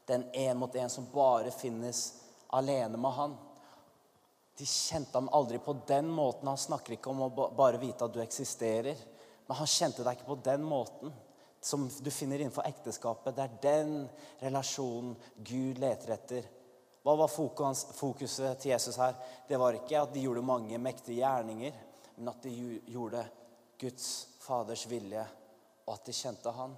[0.07, 2.15] Den en mot en som bare finnes
[2.51, 3.37] alene med han.
[4.57, 6.49] De kjente ham aldri på den måten.
[6.49, 8.97] Han snakker ikke om å bare vite at du eksisterer.
[9.47, 11.13] Men han kjente deg ikke på den måten
[11.61, 13.37] som du finner innenfor ekteskapet.
[13.37, 14.09] Det er den
[14.41, 16.49] relasjonen Gud leter etter
[17.09, 19.15] Hva var fokuset til Jesus her?
[19.49, 21.77] Det var ikke at de gjorde mange mektige gjerninger,
[22.19, 22.51] men at de
[22.85, 23.23] gjorde
[23.81, 24.09] Guds
[24.43, 25.23] Faders vilje,
[25.87, 26.75] og at de kjente Han.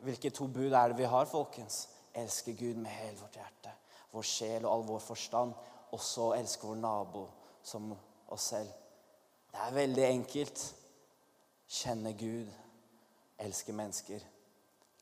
[0.00, 1.90] Hvilke to bud er det vi har, folkens?
[2.14, 3.74] Elske Gud med hele vårt hjerte,
[4.14, 5.52] vår sjel og all vår forstand.
[5.92, 7.26] Og så elske vår nabo
[7.60, 7.92] som
[8.32, 8.72] oss selv.
[9.52, 10.64] Det er veldig enkelt.
[11.68, 12.48] Kjenne Gud,
[13.44, 14.24] elske mennesker.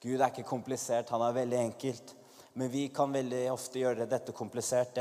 [0.02, 2.16] Gud er ikke komplisert, han er veldig enkelt.
[2.54, 4.98] Men vi kan veldig ofte gjøre dette komplisert.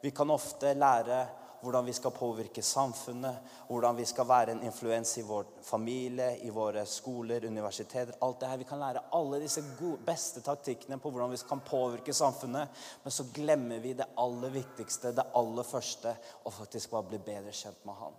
[0.00, 1.26] Vi kan ofte lære
[1.60, 6.50] hvordan vi skal påvirke samfunnet, hvordan vi skal være en influens i vår familie, i
[6.54, 8.14] våre skoler, universiteter.
[8.20, 8.56] alt det her.
[8.56, 12.68] Vi kan lære alle disse gode, beste taktikkene på hvordan vi kan påvirke samfunnet.
[13.04, 17.52] Men så glemmer vi det aller viktigste, det aller første, og faktisk bare bli bedre
[17.52, 18.14] kjent med Han.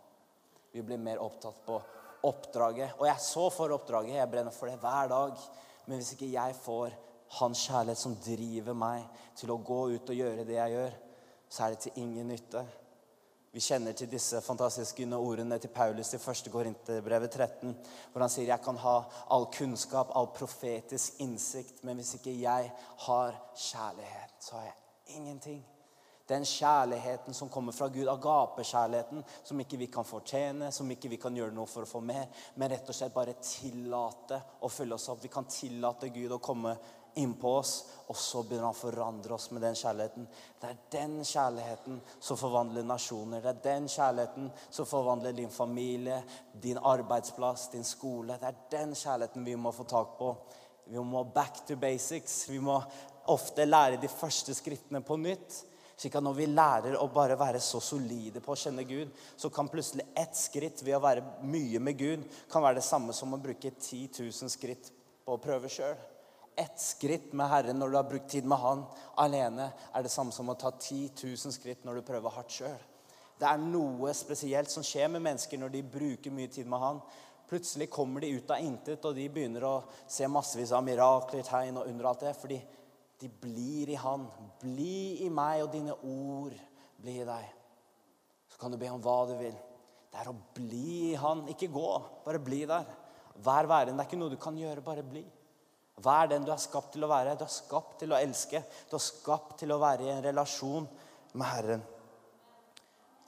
[0.72, 1.82] Vi blir mer opptatt på
[2.24, 2.92] oppdraget.
[3.00, 4.16] Og jeg er så for oppdraget.
[4.16, 5.32] Jeg brenner for det hver dag.
[5.86, 6.94] Men hvis ikke jeg får
[7.38, 9.06] hans kjærlighet som driver meg
[9.38, 11.00] til å gå ut og gjøre det jeg gjør,
[11.50, 12.64] så er det til ingen nytte.
[13.52, 16.52] Vi kjenner til disse fantastiske ordene til Paulus i 1.
[16.54, 17.74] Korinterbrevet 13,
[18.12, 19.00] hvor han sier jeg kan ha
[19.34, 22.70] all kunnskap, all profetisk innsikt, men hvis ikke jeg
[23.08, 25.64] har kjærlighet, så har jeg ingenting.
[26.30, 31.18] Den kjærligheten som kommer fra Gud, agapekjærligheten, som ikke vi kan fortjene, som ikke vi
[31.18, 32.28] kan gjøre noe for å få mer,
[32.62, 35.24] men rett og slett bare tillate å følge oss opp.
[35.26, 36.76] Vi kan tillate Gud å komme
[37.20, 37.74] innpå oss,
[38.10, 40.26] og så begynner han å forandre oss med den kjærligheten.
[40.60, 43.44] Det er den kjærligheten som forvandler nasjoner.
[43.44, 48.40] Det er den kjærligheten som forvandler din familie, din arbeidsplass, din skole.
[48.42, 50.34] Det er den kjærligheten vi må få tak på.
[50.90, 52.42] Vi må back to basics.
[52.50, 52.80] Vi må
[53.30, 55.64] ofte lære de første skrittene på nytt.
[56.00, 59.52] Slik at når vi lærer å bare være så solide på å kjenne Gud, så
[59.54, 63.36] kan plutselig ett skritt ved å være mye med Gud kan være det samme som
[63.36, 64.94] å bruke 10 000 skritt
[65.26, 66.00] på å prøve sjøl
[66.60, 68.84] ett skritt med Herren når du har brukt tid med Han
[69.22, 72.80] alene, er det samme som å ta 10 000 skritt når du prøver hardt sjøl.
[73.40, 77.00] Det er noe spesielt som skjer med mennesker når de bruker mye tid med Han.
[77.50, 81.80] Plutselig kommer de ut av intet, og de begynner å se massevis av mirakler, tegn
[81.82, 82.36] og under alt det.
[82.38, 82.60] Fordi
[83.24, 84.28] de blir i Han.
[84.62, 86.54] Bli i meg, og dine ord
[87.00, 87.48] blir i deg.
[88.52, 89.56] Så kan du be om hva du vil.
[90.10, 91.48] Det er å bli i Han.
[91.50, 91.90] Ikke gå,
[92.28, 92.86] bare bli der.
[93.40, 93.98] Vær værende.
[93.98, 95.24] Det er ikke noe du kan gjøre, bare bli.
[96.00, 97.36] Vær den du er skapt til å være.
[97.36, 98.62] Du er skapt til å elske.
[98.90, 100.88] Du er skapt til å være i en relasjon
[101.34, 101.84] med Herren.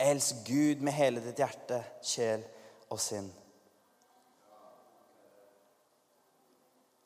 [0.02, 2.46] Elsk Gud med hele ditt hjerte, sjel
[2.90, 3.28] og sinn.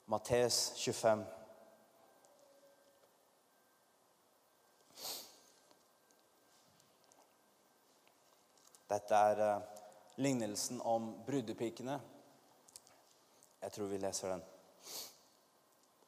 [0.05, 1.25] Matteus 25.
[8.85, 9.61] Dette er uh,
[10.21, 11.97] lignelsen om brudepikene.
[13.65, 14.45] Jeg tror vi leser den.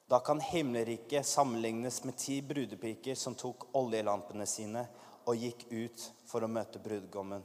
[0.07, 4.85] Da kan himmelriket sammenlignes med ti brudepiker som tok oljelampene sine
[5.27, 7.43] og gikk ut for å møte brudgommen.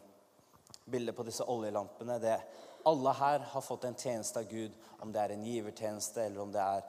[0.84, 2.36] Bildet på disse oljelampene det
[2.84, 6.52] Alle her har fått en tjeneste av Gud, om det er en givertjeneste eller om
[6.54, 6.80] det er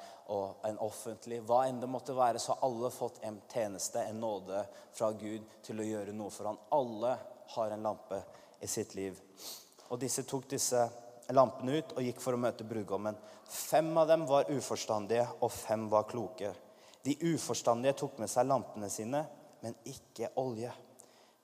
[0.65, 1.37] en offentlig.
[1.45, 5.45] Hva enn det måtte være, så har alle fått en tjeneste, en nåde fra Gud
[5.61, 6.57] til å gjøre noe for ham.
[6.73, 7.13] Alle
[7.53, 8.23] har en lampe
[8.59, 9.21] i sitt liv.
[9.89, 10.81] Og disse tok disse
[11.31, 13.15] lampene ut og gikk for å møte brudgommen.
[13.47, 16.51] Fem av dem var uforstandige, og fem var kloke.
[17.03, 19.23] De uforstandige tok med seg lampene sine,
[19.63, 20.71] men ikke olje.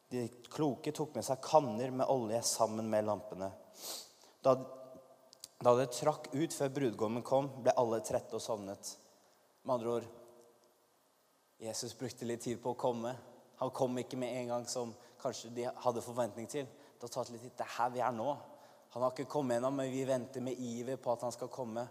[0.10, 3.52] De kloke tok med seg kanner med olje sammen med lampene.
[4.44, 4.56] Da,
[5.60, 8.96] da det trakk ut før brudgommen kom, ble alle trette og sovnet.
[9.64, 10.08] Med andre ord
[11.60, 13.12] Jesus brukte litt tid på å komme.
[13.60, 16.64] Han kom ikke med en gang som kanskje de hadde forventning til.
[16.96, 17.56] Det har tatt litt tid.
[17.60, 18.32] Det er her vi er nå.
[18.94, 21.84] Han har ikke kommet ennå, men vi venter med iver på at han skal komme.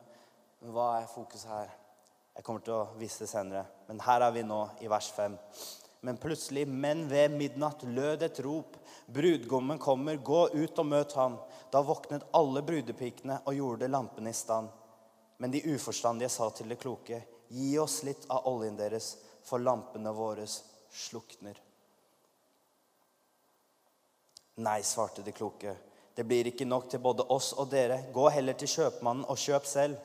[0.59, 1.77] Men hva er fokuset her?
[2.35, 3.65] Jeg kommer til å vise det senere.
[3.87, 5.37] Men her er vi nå, i vers 5.
[6.07, 8.77] Men plutselig, men ved midnatt, lød et rop.
[9.07, 11.39] Brudgommen kommer, gå ut og møt ham.
[11.71, 14.71] Da våknet alle brudepikene og gjorde lampene i stand.
[15.39, 20.11] Men de uforstandige sa til det kloke, gi oss litt av oljen deres, for lampene
[20.13, 21.59] våre slukner.
[24.59, 25.77] Nei, svarte de kloke.
[26.19, 28.01] Det blir ikke nok til både oss og dere.
[28.11, 30.01] Gå heller til kjøpmannen og kjøp selv.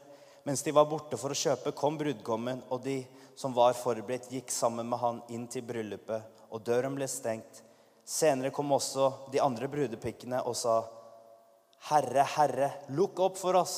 [0.46, 3.00] Mens de var borte for å kjøpe, kom brudgommen, og de
[3.34, 7.64] som var forberedt, gikk sammen med han inn til bryllupet, og døren ble stengt.
[8.06, 10.78] Senere kom også de andre brudepikkene og sa,
[11.90, 13.78] Herre, Herre, lukk opp for oss.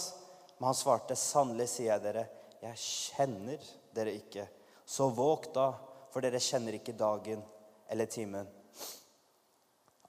[0.58, 2.28] Men han svarte, sannelig sier jeg dere,
[2.68, 4.50] jeg kjenner dere ikke.
[4.84, 5.72] Så våg da,
[6.12, 7.48] for dere kjenner ikke dagen
[7.88, 8.52] eller timen.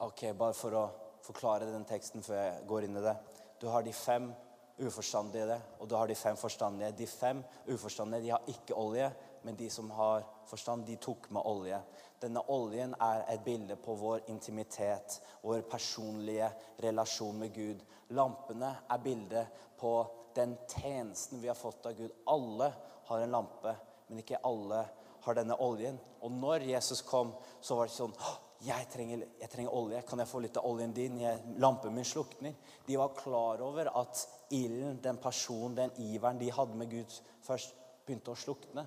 [0.02, 0.86] Ok, bare for å
[1.26, 3.16] forklare den teksten før jeg går inn i det.
[3.60, 4.30] Du har de fem
[4.78, 6.92] uforstandige, og du har de fem forstandige.
[6.92, 9.08] De fem uforstandige de har ikke olje,
[9.42, 11.78] men de som har forstand, de tok med olje.
[12.20, 16.50] Denne oljen er et bilde på vår intimitet, vår personlige
[16.82, 17.82] relasjon med Gud.
[18.16, 19.46] Lampene er bilde
[19.80, 19.96] på
[20.36, 22.12] den tjenesten vi har fått av Gud.
[22.26, 22.72] Alle
[23.08, 23.76] har en lampe,
[24.08, 24.84] men ikke alle
[25.26, 25.98] har denne oljen.
[26.20, 28.16] Og når Jesus kom, så var det sånn
[28.64, 30.02] jeg trenger, jeg trenger, olje.
[30.08, 31.18] Kan jeg få litt av oljen din?
[31.20, 32.54] Jeg, lampen min slukner.
[32.86, 34.22] De var klar over at
[34.56, 37.74] ilden, den personen, den iveren de hadde med Gud først,
[38.06, 38.86] begynte å slukne.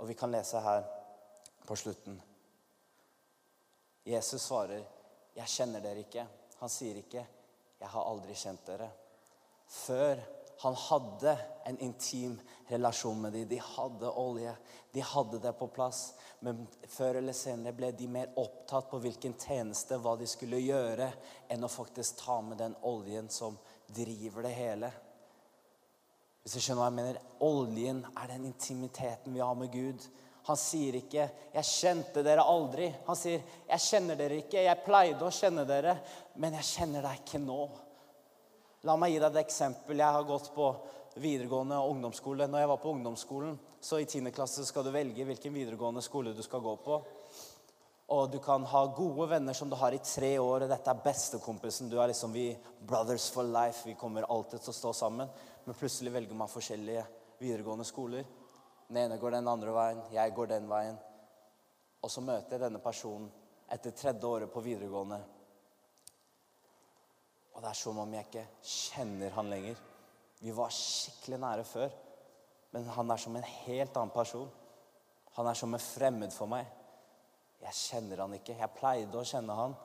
[0.00, 0.86] Og vi kan lese her
[1.66, 2.20] på slutten.
[4.04, 4.84] Jesus svarer,
[5.34, 6.26] 'Jeg kjenner dere ikke.'
[6.60, 7.26] Han sier ikke,
[7.80, 8.90] 'Jeg har aldri kjent dere'.
[9.66, 10.20] Før
[10.64, 11.36] han hadde
[11.68, 13.48] en intim relasjon med dem.
[13.48, 14.54] De hadde olje.
[14.92, 16.14] De hadde det på plass.
[16.40, 21.08] Men før eller senere ble de mer opptatt på hvilken tjeneste, hva de skulle gjøre,
[21.52, 24.92] enn å faktisk ta med den oljen som driver det hele.
[26.44, 27.22] Hvis du skjønner hva jeg mener?
[27.46, 30.04] Oljen er den intimiteten vi har med Gud.
[30.44, 32.92] Han sier ikke 'Jeg kjente dere aldri'.
[33.06, 34.64] Han sier 'Jeg kjenner dere ikke'.
[34.64, 35.98] 'Jeg pleide å kjenne dere,
[36.36, 37.70] men jeg kjenner deg ikke nå'.
[38.84, 39.96] La meg gi deg et eksempel.
[39.96, 40.66] Jeg har gått på
[41.16, 42.44] videregående og ungdomsskole.
[42.50, 44.28] Når jeg var på ungdomsskolen, så i 10.
[44.36, 46.98] klasse skal du velge hvilken videregående skole du skal gå på.
[48.12, 50.66] Og du kan ha gode venner som du har i tre år.
[50.66, 51.88] og Dette er bestekompisen.
[51.88, 52.50] Du er liksom vi
[52.84, 53.86] brothers for life.
[53.88, 55.32] Vi kommer alltid til å stå sammen.
[55.64, 57.06] Men plutselig velger man forskjellige
[57.40, 58.28] videregående skoler.
[58.90, 61.00] Den ene går den andre veien, jeg går den veien.
[62.04, 63.30] Og så møter jeg denne personen
[63.72, 65.22] etter tredje året på videregående.
[67.54, 69.80] Og det er som om jeg ikke kjenner han lenger.
[70.42, 71.92] Vi var skikkelig nære før,
[72.74, 74.48] men han er som en helt annen person.
[75.36, 76.66] Han er som en fremmed for meg.
[77.64, 78.56] Jeg kjenner han ikke.
[78.58, 79.76] Jeg pleide å kjenne han,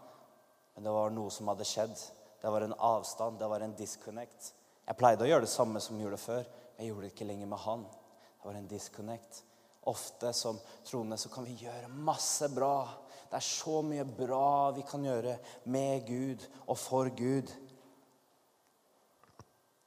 [0.75, 1.95] men det var noe som hadde skjedd.
[2.41, 4.53] Det var en avstand, det var en disconnect.
[4.87, 7.29] Jeg pleide å gjøre det samme som jeg gjorde før, men jeg gjorde det ikke
[7.29, 7.85] lenger med han.
[8.39, 9.41] Det var en disconnect.
[9.91, 12.73] Ofte som troende så kan vi gjøre masse bra.
[13.29, 15.35] Det er så mye bra vi kan gjøre
[15.69, 17.51] med Gud og for Gud.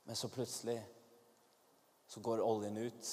[0.07, 0.78] Men så plutselig
[2.07, 3.11] så går oljen ut.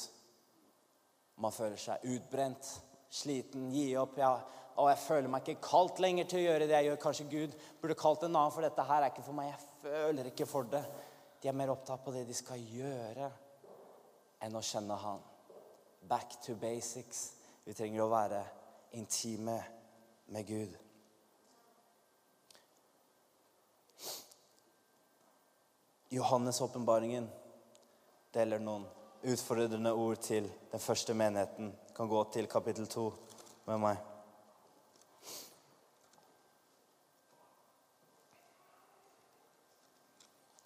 [1.39, 2.69] Man føler seg utbrent,
[3.09, 4.19] sliten, gi opp.
[4.19, 4.35] Ja,
[4.75, 7.01] og jeg føler meg ikke kalt lenger til å gjøre det jeg gjør.
[7.05, 9.49] Kanskje Gud burde kalt en annen, for dette her er ikke for meg.
[9.53, 10.83] Jeg føler ikke for det.
[11.39, 13.31] De er mer opptatt på det de skal gjøre,
[14.45, 15.25] enn å kjenne Han.
[16.11, 17.29] Back to basics.
[17.65, 18.43] Vi trenger å være
[18.99, 19.57] intime
[20.29, 20.77] med Gud.
[26.09, 27.29] Johannes' åpenbaringen
[28.33, 28.85] deler noen
[29.21, 31.73] utfordrende ord til den første menigheten.
[31.95, 33.11] Kan gå til kapittel to
[33.65, 33.97] med meg.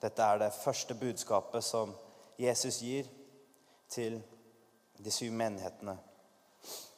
[0.04, 1.96] Dette er det første budskapet som
[2.40, 3.08] Jesus gir
[3.90, 4.20] til
[5.00, 5.98] de syv menighetene.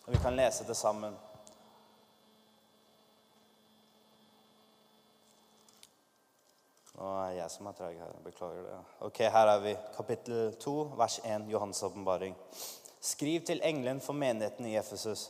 [0.06, 1.17] Og Vi kan lese det sammen.
[6.96, 8.12] Er jeg som er treg her.
[8.24, 8.76] Beklager det.
[9.04, 9.74] Ok, Her er vi.
[9.98, 12.36] Kapittel 2, vers 1, Johannes' åpenbaring.
[13.00, 15.30] Skriv til engelen for menigheten i Efesus.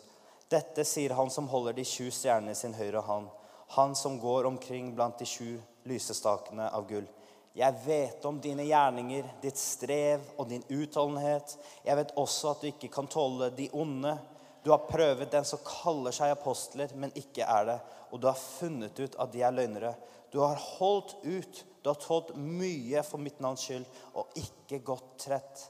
[0.50, 3.32] Dette sier han som holder de sju stjernene i sin høyre hånd.
[3.74, 5.58] Han som går omkring blant de sju
[5.90, 7.08] lysestakene av gull.
[7.56, 11.56] Jeg vet om dine gjerninger, ditt strev og din utholdenhet.
[11.86, 14.14] Jeg vet også at du ikke kan tåle de onde.
[14.62, 17.80] Du har prøvet den som kaller seg apostler, men ikke er det.
[18.12, 19.96] Og du har funnet ut at de er løgnere.
[20.32, 21.66] Du har holdt ut.
[21.82, 23.86] Du har tålt mye for mitt navns skyld
[24.18, 25.66] og ikke gått trett.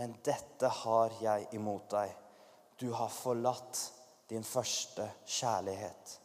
[0.00, 2.14] Men dette har jeg imot deg.
[2.80, 3.80] Du har forlatt
[4.30, 6.16] din første kjærlighet.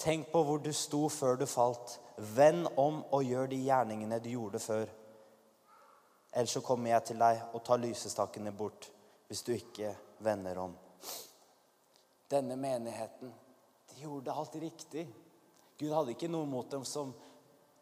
[0.00, 1.98] Tenk på hvor du sto før du falt.
[2.34, 4.88] Vend om og gjør de gjerningene du gjorde før.
[6.34, 8.88] Ellers så kommer jeg til deg og tar lysestakene bort
[9.28, 9.92] hvis du ikke
[10.24, 10.74] vender om.
[12.30, 13.30] Denne menigheten,
[13.90, 15.04] de gjorde alt riktig.
[15.78, 17.14] Gud hadde ikke noe mot dem som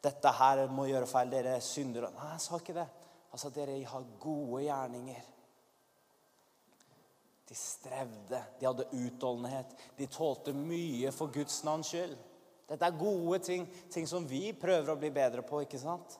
[0.03, 1.31] 'Dette her må gjøre feil.
[1.31, 2.09] Dere synder».
[2.11, 2.89] Nei, han sa ikke det.
[3.31, 5.29] Han sa dere har gode gjerninger.
[7.49, 9.73] De strevde, de hadde utholdenhet.
[9.97, 12.17] De tålte mye for Guds navns skyld.
[12.69, 16.19] Dette er gode ting, ting som vi prøver å bli bedre på, ikke sant?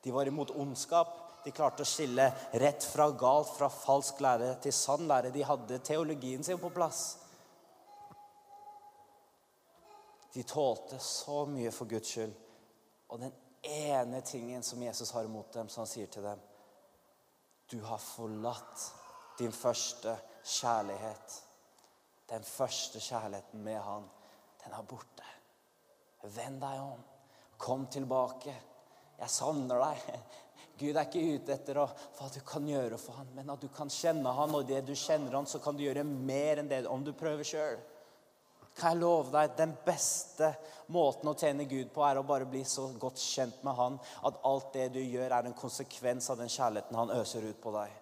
[0.00, 1.16] De var imot ondskap.
[1.44, 2.26] De klarte å skille
[2.60, 5.32] rett fra galt, fra falsk lære til sann lære.
[5.32, 7.18] De hadde teologien sin på plass.
[10.32, 12.34] De tålte så mye for Guds skyld.
[13.10, 13.32] Og den
[13.66, 16.40] ene tingen som Jesus har imot dem, som han sier til dem
[17.70, 18.86] Du har forlatt
[19.38, 21.36] din første kjærlighet.
[22.30, 24.08] Den første kjærligheten med Han
[24.64, 25.28] den er borte.
[26.36, 27.00] Vend deg om.
[27.60, 28.54] Kom tilbake.
[29.20, 30.02] Jeg savner deg.
[30.80, 33.90] Gud er ikke ute etter hva du kan gjøre for ham, men at du kan
[33.92, 37.04] kjenne ham, og det du kjenner ham, så kan du gjøre mer enn det om
[37.04, 37.80] du prøver sjøl.
[38.80, 40.54] Kan jeg love deg, Den beste
[40.88, 44.38] måten å tjene Gud på, er å bare bli så godt kjent med Han at
[44.48, 47.98] alt det du gjør, er en konsekvens av den kjærligheten Han øser ut på deg.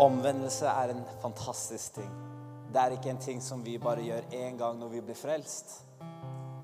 [0.00, 2.12] Omvendelse er en fantastisk ting.
[2.72, 5.74] Det er ikke en ting som vi bare gjør én gang når vi blir frelst.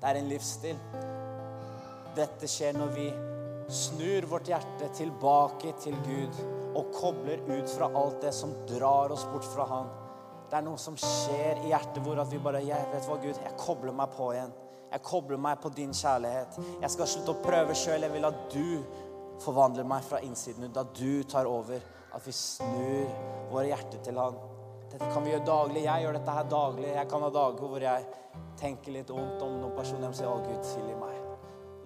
[0.01, 0.79] Det er en livsstil.
[2.17, 3.07] Dette skjer når vi
[3.69, 6.37] snur vårt hjerte tilbake til Gud
[6.77, 9.89] og kobler ut fra alt det som drar oss bort fra Han.
[10.47, 13.35] Det er noe som skjer i hjertet hvor at vi bare jeg vet hva, Gud,
[13.35, 14.53] jeg kobler meg på igjen.
[14.87, 16.59] Jeg kobler meg på din kjærlighet.
[16.79, 18.05] Jeg skal slutte å prøve sjøl.
[18.05, 18.77] Jeg vil at du
[19.43, 20.79] forvandler meg fra innsiden ut.
[20.79, 21.83] At du tar over.
[22.15, 23.11] At vi snur
[23.51, 24.39] våre hjerter til Han.
[24.87, 25.83] Dette kan vi gjøre daglig.
[25.89, 26.89] Jeg gjør dette her daglig.
[26.95, 28.07] Jeg kan ha dager hvor jeg
[28.63, 30.07] tenker litt vondt om noen personer.
[30.07, 31.16] Jeg sier, 'Å, Gud, tilgi meg'.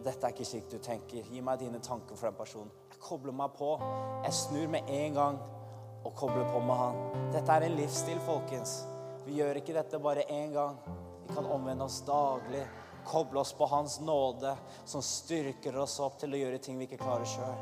[0.01, 1.25] Dette er ikke slik du tenker.
[1.29, 2.71] Gi meg dine tanker for den personen.
[2.89, 3.75] Jeg kobler meg på.
[4.25, 5.41] Jeg snur med en gang
[6.01, 7.01] og kobler på med Han.
[7.33, 8.79] Dette er en livsstil, folkens.
[9.27, 10.79] Vi gjør ikke dette bare én gang.
[11.27, 12.63] Vi kan omvende oss daglig.
[13.05, 17.01] Koble oss på Hans nåde, som styrker oss opp til å gjøre ting vi ikke
[17.01, 17.61] klarer sjøl.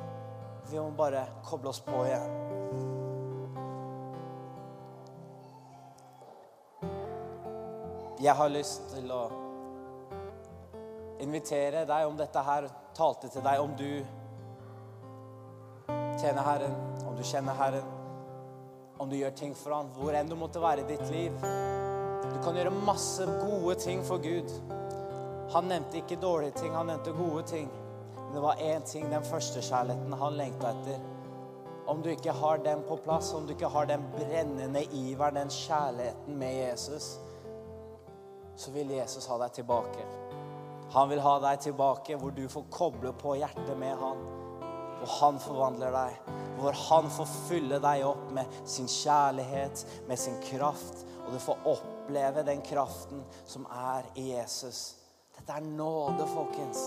[0.71, 2.35] Vi må bare koble oss på igjen.
[8.19, 9.48] Jeg har lyst til å
[11.19, 13.91] invitere deg om dette her talte til deg, om du
[16.19, 16.75] tjener Herren,
[17.07, 17.85] om du kjenner Herren,
[18.99, 21.35] om du gjør ting for Han, hvor enn du måtte være i ditt liv.
[22.29, 24.51] Du kan gjøre masse gode ting for Gud.
[25.53, 27.69] Han nevnte ikke dårlige ting, han nevnte gode ting.
[28.17, 30.99] Men det var én ting, den første kjærligheten han lengta etter.
[31.89, 35.49] Om du ikke har den på plass, om du ikke har den brennende iver, den
[35.49, 37.15] kjærligheten med Jesus,
[38.55, 40.05] så vil Jesus ha deg tilbake.
[40.93, 44.21] Han vil ha deg tilbake hvor du får koble på hjertet med han.
[44.99, 46.31] Hvor han forvandler deg.
[46.59, 51.05] Hvor han får fylle deg opp med sin kjærlighet, med sin kraft.
[51.27, 54.81] Og du får oppleve den kraften som er i Jesus.
[55.37, 56.81] Dette er nåde, folkens.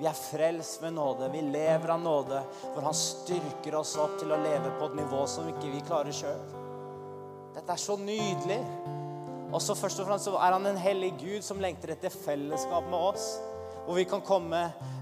[0.00, 1.28] Vi er frelst ved nåde.
[1.34, 2.40] Vi lever av nåde.
[2.64, 6.16] For han styrker oss opp til å leve på et nivå som ikke vi klarer
[6.16, 6.42] sjøl.
[7.52, 8.58] Dette er så nydelig.
[9.52, 12.88] Og så først og fremst så er han en hellig Gud som lengter etter fellesskap
[12.88, 13.34] med oss.
[13.84, 14.60] Hvor vi kan komme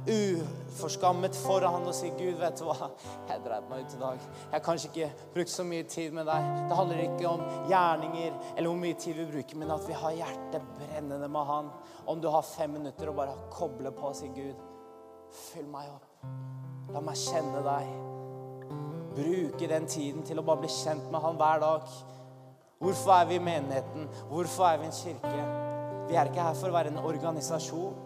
[0.09, 2.89] uforskammet foran han og si, 'Gud, vet du hva?
[3.29, 4.23] Jeg drev meg ut i dag.
[4.25, 8.33] Jeg har kanskje ikke brukt så mye tid med deg.' Det handler ikke om gjerninger
[8.57, 11.69] eller hvor mye tid vi bruker, men at vi har hjertet brennende med han.
[12.07, 14.57] Om du har fem minutter og bare koble på og si, 'Gud,
[15.33, 16.31] fyll meg opp.
[16.93, 17.93] La meg kjenne deg.'
[19.11, 21.83] Bruke den tiden til å bare bli kjent med han hver dag.
[22.81, 24.07] Hvorfor er vi i menigheten?
[24.31, 25.41] Hvorfor er vi en kirke?
[26.09, 27.99] Vi er ikke her for å være en organisasjon.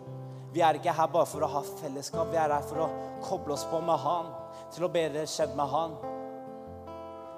[0.50, 2.32] Vi er ikke her bare for å ha fellesskap.
[2.32, 2.88] Vi er her for å
[3.22, 4.32] koble oss på med Han,
[4.74, 5.94] til å bedre kjent med Han.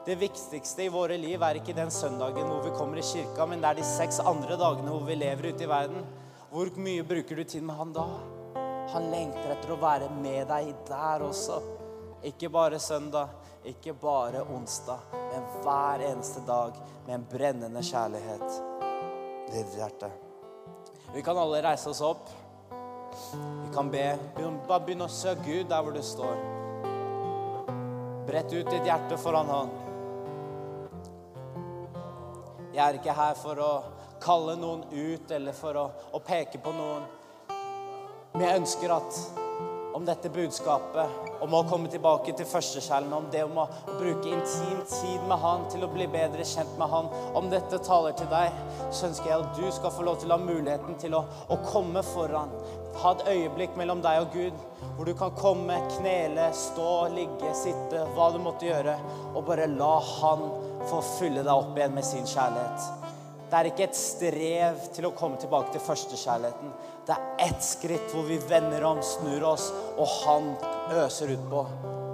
[0.06, 3.60] Det viktigste i våre liv er ikke den søndagen hvor vi kommer i kirka, men
[3.60, 6.08] det er de seks andre dagene hvor vi lever ute i verden.
[6.48, 8.06] Hvor mye bruker du tid med Han da?
[8.94, 11.60] Han lengter etter å være med deg der også.
[12.26, 13.28] Ikke bare søndag,
[13.64, 16.74] ikke bare onsdag, men hver eneste dag
[17.06, 18.56] med en brennende kjærlighet
[19.46, 20.10] i ditt hjerte.
[21.14, 22.26] Vi kan alle reise oss opp.
[23.32, 24.08] Vi kan be.
[24.66, 26.42] Bare begynn å søke Gud der hvor du står.
[28.26, 29.74] Brett ut ditt hjerte foran Han.
[32.74, 33.72] Jeg er ikke her for å
[34.20, 37.06] kalle noen ut eller for å, å peke på noen.
[38.34, 39.45] Men jeg ønsker at
[39.96, 41.08] om dette budskapet,
[41.40, 45.40] om å komme tilbake til førstekjærligheten, om det om å, å, bruke intim tid med
[45.40, 47.08] Han til å bli bedre kjent med Han.
[47.40, 48.58] Om dette taler til deg,
[48.90, 51.58] så ønsker jeg at du skal få lov til å ha muligheten til å, å
[51.64, 52.52] komme foran.
[53.00, 54.60] Ha et øyeblikk mellom deg og Gud
[54.98, 59.00] hvor du kan komme, knele, stå, ligge, sitte, hva du måtte gjøre,
[59.32, 60.44] og bare la Han
[60.92, 63.05] få fylle deg opp igjen med sin kjærlighet.
[63.46, 66.72] Det er ikke et strev til å komme tilbake til førstekjærligheten.
[67.06, 70.48] Det er ett skritt hvor vi vender om, snur oss, og han
[71.04, 71.62] øser utpå.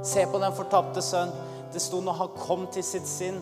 [0.05, 1.33] Se på den fortapte sønn.
[1.73, 3.41] Det sto når han kom til sitt sinn,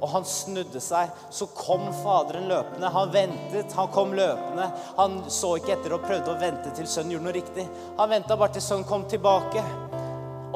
[0.00, 2.88] og han snudde seg, så kom Faderen løpende.
[2.92, 4.70] Han ventet, han kom løpende.
[4.96, 7.68] Han så ikke etter og prøvde å vente til sønnen gjorde noe riktig.
[8.00, 9.64] Han venta bare til sønnen kom tilbake.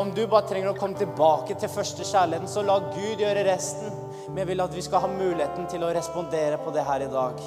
[0.00, 3.99] Om du bare trenger å komme tilbake til første kjærligheten, så la Gud gjøre resten.
[4.28, 7.10] Men jeg vil at vi skal ha muligheten til å respondere på det her i
[7.12, 7.42] dag.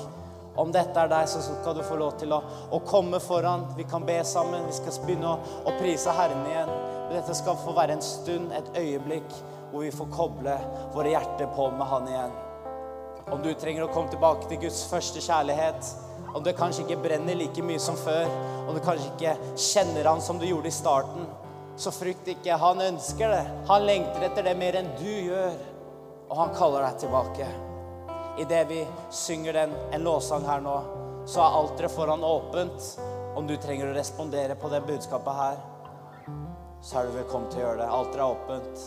[0.55, 2.41] Om dette er deg, så skal du få lov til å,
[2.73, 3.65] å komme foran.
[3.77, 4.67] Vi kan be sammen.
[4.69, 6.69] Vi skal begynne å, å prise Herren igjen.
[7.07, 9.37] Men dette skal få være en stund, et øyeblikk,
[9.71, 10.57] hvor vi får koble
[10.93, 12.35] våre hjerter på med Han igjen.
[13.33, 15.93] Om du trenger å komme tilbake til Guds første kjærlighet,
[16.33, 18.25] Om det kanskje ikke brenner like mye som før,
[18.65, 21.27] om du kanskje ikke kjenner han som du gjorde i starten,
[21.77, 22.57] så frykt ikke.
[22.57, 23.43] Han ønsker det.
[23.69, 25.53] Han lengter etter det mer enn du gjør.
[26.33, 27.47] Og han kaller deg tilbake.
[28.41, 28.79] Idet vi
[29.13, 30.73] synger den, en lovsang her nå,
[31.29, 32.87] så er alteret foran åpent.
[33.37, 35.59] Om du trenger å respondere på det budskapet her,
[36.81, 37.91] så er du velkommen til å gjøre det.
[37.99, 38.81] Alteret er åpent.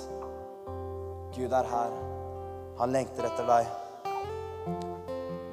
[1.36, 1.94] Gud er her.
[2.80, 3.70] Han lengter etter deg.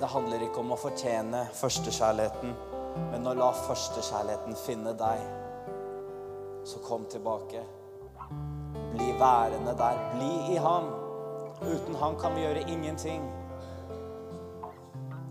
[0.01, 2.57] Det handler ikke om å fortjene førstekjærligheten,
[3.13, 5.21] men å la førstekjærligheten finne deg.
[6.65, 7.61] Så kom tilbake.
[8.97, 10.05] Bli værende der.
[10.17, 11.02] Bli i Han.
[11.61, 13.25] Uten Han kan vi gjøre ingenting.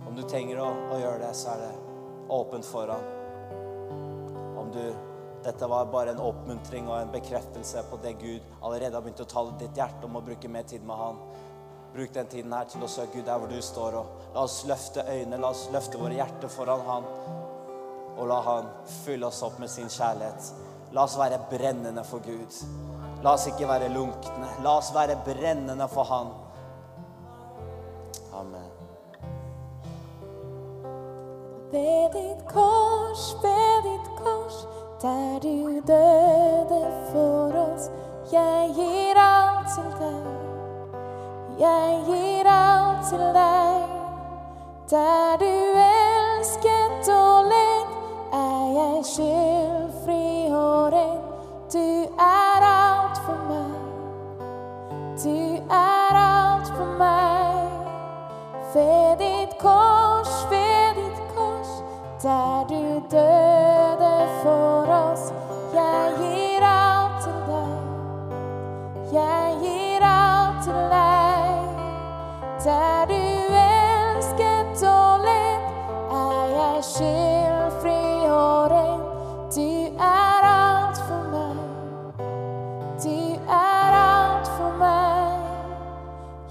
[0.06, 1.72] Om du trenger å, å gjøre det, så er det
[2.32, 3.08] åpent foran.
[4.58, 4.84] Om du
[5.42, 9.26] dette var bare en oppmuntring og en bekreftelse på det Gud allerede har begynt å
[9.26, 11.18] tale ditt hjerte om å bruke mer tid med Han.
[11.92, 13.96] Bruk den tiden her til å søke Gud der hvor du står.
[13.98, 17.10] og La oss løfte øynene, la oss løfte våre hjerter foran Han.
[18.12, 18.70] Og la Han
[19.02, 20.52] fylle oss opp med sin kjærlighet.
[20.94, 22.62] La oss være brennende for Gud.
[23.22, 24.48] La oss ikke være lunkne.
[24.64, 26.32] La oss være brennende for Han.
[28.34, 28.70] Amen.
[31.72, 34.66] Ved ditt kors, ved ditt kors,
[35.02, 37.90] der du døde for oss.
[38.32, 40.26] Jeg gir alt til deg.
[41.60, 43.88] Jeg gir alt til deg.
[44.90, 45.54] Der du
[45.86, 47.94] elsket og led,
[48.32, 51.20] er jeg skyldfri og ren.
[51.72, 52.01] Du
[58.74, 61.68] Ved ditt kors, ved ditt kors,
[62.22, 65.32] der du døde for oss.
[65.74, 68.32] Jeg gir alt til deg.
[69.12, 71.52] Jeg gir alt til deg.
[72.64, 73.24] Der du
[73.60, 75.66] elsket og led,
[76.10, 79.02] er jeg skyldfri og ren.
[79.56, 79.68] Du
[80.00, 81.60] er alt for meg.
[83.04, 85.36] Du er alt for meg,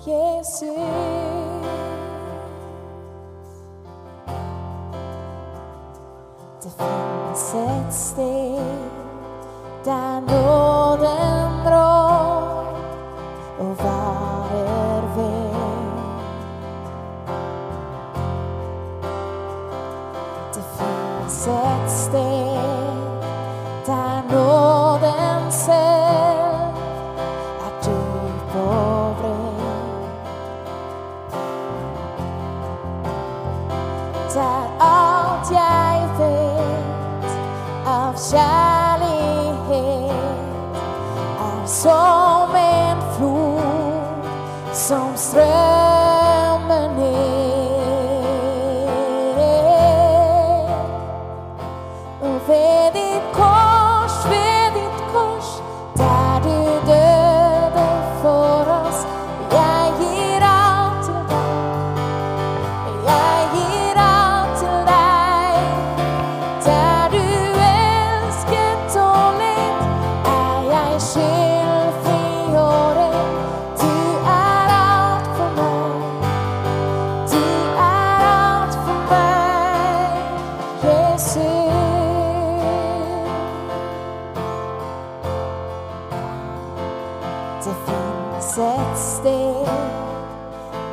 [0.05, 1.11] Jesus.
[7.52, 8.91] Finnes et sted
[9.86, 11.41] der
[87.64, 89.66] Det finnes et sted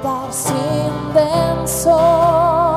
[0.02, 2.67] der synden sår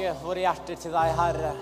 [0.00, 1.52] tilbake våre hjerter til deg, Herre.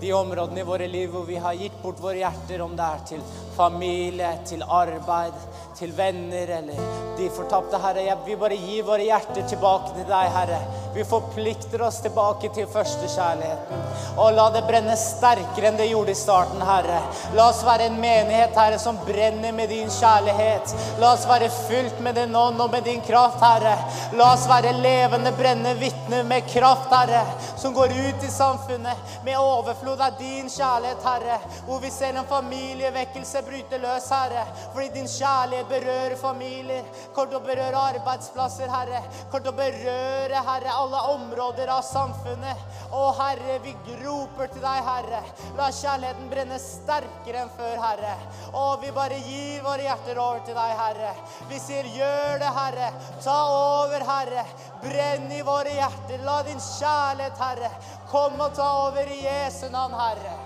[0.00, 3.04] De områdene i våre liv hvor vi har gitt bort våre hjerter, om det er
[3.08, 3.22] til
[3.56, 5.36] familie, til arbeid,
[5.78, 8.04] til venner eller de fortapte, Herre.
[8.06, 10.60] Jeg, vi bare gir våre hjerter tilbake til deg, Herre.
[10.96, 13.82] Vi forplikter oss tilbake til førstekjærligheten.
[14.20, 17.00] Og la det brenne sterkere enn det gjorde i starten, Herre.
[17.36, 20.72] La oss være en menighet, Herre, som brenner med din kjærlighet.
[21.02, 23.76] La oss være fylt med din ånd og med din kraft, Herre.
[24.16, 27.24] La oss være levende, brennende vitner med kraft, Herre,
[27.60, 31.40] som går ut i samfunnet med overflod av din kjærlighet, Herre.
[31.68, 34.44] Hvor vi ser en familievekkelse bryte løs, Herre.
[34.74, 36.84] Fordi din kjærlighet berører familier,
[37.14, 39.02] kommer til å berøre arbeidsplasser, Herre.
[39.30, 42.64] Kommer til å berøre, Herre, alle områder av samfunnet.
[42.90, 45.22] Å, Herre, vi roper til deg, Herre.
[45.58, 48.14] La kjærligheten brenne sterkere enn før, Herre.
[48.52, 51.14] Å, vi bare gir våre hjerter over til deg, Herre.
[51.50, 52.90] Vi sier, gjør det, Herre.
[53.24, 54.46] Ta over, Herre.
[54.84, 56.22] Brenn i våre hjerter.
[56.26, 57.72] La din kjærlighet, Herre,
[58.10, 60.36] komme og ta over i Jesu navn, Herre.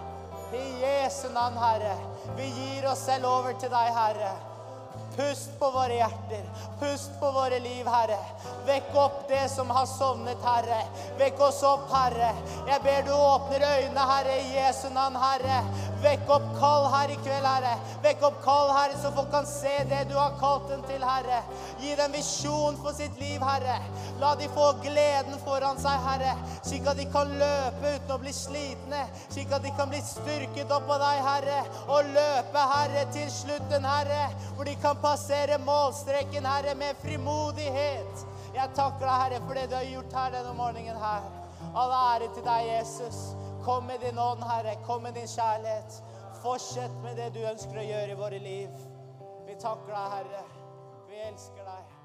[0.56, 2.09] I Jesu navn, Herre.
[2.36, 4.49] Vi gir oss selv over til deg, Herre.
[5.20, 6.44] Pust på våre hjerter.
[6.80, 8.18] Pust på våre liv, Herre.
[8.66, 10.78] Vekk opp det som har sovnet, Herre.
[11.18, 12.30] Vekk oss opp, Herre.
[12.68, 15.58] Jeg ber du åpner øynene, Herre, i Jesu navn, Herre.
[16.00, 17.74] Vekk opp kall her i kveld, Herre.
[18.06, 21.42] Vekk opp kall, Herre, så folk kan se det du har kalt dem til, Herre.
[21.82, 23.76] Gi dem visjon for sitt liv, Herre.
[24.22, 26.32] La de få gleden foran seg, Herre,
[26.64, 29.04] slik at de kan løpe uten å bli slitne.
[29.28, 31.60] Slik at de kan bli styrket opp av deg, Herre,
[31.92, 34.24] og løpe, Herre, til slutten, Herre,
[34.56, 38.26] hvor de kan passere målstreken, Herre, med frimodighet.
[38.54, 41.26] Jeg takker deg, Herre, for det du har gjort her denne morgenen her.
[41.74, 43.18] All ære til deg, Jesus.
[43.64, 44.76] Kom med din ånd, Herre.
[44.86, 45.98] Kom med din kjærlighet.
[46.42, 48.84] Fortsett med det du ønsker å gjøre i våre liv.
[49.48, 50.44] Vi takker deg, Herre.
[51.10, 51.99] Vi elsker deg.